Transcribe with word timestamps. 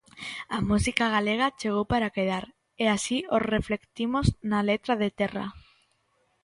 A 0.57 0.59
música 0.69 1.05
galega 1.15 1.55
chegou 1.59 1.85
para 1.91 2.13
quedar, 2.15 2.45
e 2.83 2.85
así 2.95 3.17
o 3.35 3.37
reflectimos 3.53 4.25
na 4.49 4.59
letra 4.69 4.93
de 5.01 5.09
Terra. 5.19 5.45